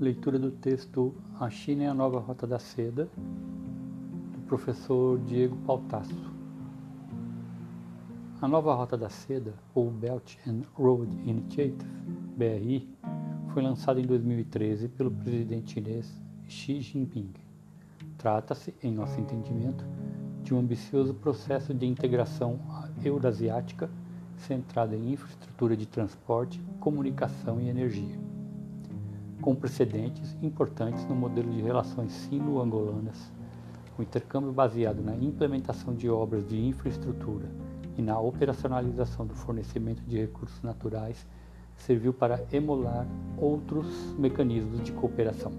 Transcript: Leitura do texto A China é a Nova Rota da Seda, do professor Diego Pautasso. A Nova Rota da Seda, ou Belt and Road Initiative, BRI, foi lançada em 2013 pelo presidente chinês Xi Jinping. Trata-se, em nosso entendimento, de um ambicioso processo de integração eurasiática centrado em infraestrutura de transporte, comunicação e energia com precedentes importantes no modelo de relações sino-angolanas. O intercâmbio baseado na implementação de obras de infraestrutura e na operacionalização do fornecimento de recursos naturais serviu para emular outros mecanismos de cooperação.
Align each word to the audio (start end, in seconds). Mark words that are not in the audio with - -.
Leitura 0.00 0.38
do 0.38 0.50
texto 0.50 1.14
A 1.38 1.50
China 1.50 1.84
é 1.84 1.86
a 1.86 1.92
Nova 1.92 2.20
Rota 2.20 2.46
da 2.46 2.58
Seda, 2.58 3.06
do 4.32 4.40
professor 4.46 5.18
Diego 5.26 5.54
Pautasso. 5.66 6.32
A 8.40 8.48
Nova 8.48 8.74
Rota 8.74 8.96
da 8.96 9.10
Seda, 9.10 9.52
ou 9.74 9.90
Belt 9.90 10.36
and 10.48 10.62
Road 10.74 11.14
Initiative, 11.28 11.84
BRI, 12.34 12.88
foi 13.52 13.62
lançada 13.62 14.00
em 14.00 14.06
2013 14.06 14.88
pelo 14.88 15.10
presidente 15.10 15.74
chinês 15.74 16.10
Xi 16.48 16.80
Jinping. 16.80 17.34
Trata-se, 18.16 18.74
em 18.82 18.90
nosso 18.90 19.20
entendimento, 19.20 19.84
de 20.42 20.54
um 20.54 20.60
ambicioso 20.60 21.12
processo 21.12 21.74
de 21.74 21.84
integração 21.84 22.58
eurasiática 23.04 23.90
centrado 24.38 24.94
em 24.94 25.12
infraestrutura 25.12 25.76
de 25.76 25.84
transporte, 25.84 26.58
comunicação 26.80 27.60
e 27.60 27.68
energia 27.68 28.29
com 29.40 29.54
precedentes 29.54 30.36
importantes 30.42 31.04
no 31.06 31.14
modelo 31.14 31.50
de 31.50 31.60
relações 31.60 32.12
sino-angolanas. 32.12 33.32
O 33.98 34.02
intercâmbio 34.02 34.52
baseado 34.52 35.02
na 35.02 35.14
implementação 35.16 35.94
de 35.94 36.08
obras 36.08 36.46
de 36.48 36.58
infraestrutura 36.58 37.50
e 37.96 38.02
na 38.02 38.18
operacionalização 38.18 39.26
do 39.26 39.34
fornecimento 39.34 40.02
de 40.02 40.18
recursos 40.18 40.62
naturais 40.62 41.26
serviu 41.76 42.12
para 42.12 42.44
emular 42.52 43.06
outros 43.38 43.86
mecanismos 44.18 44.82
de 44.82 44.92
cooperação. 44.92 45.52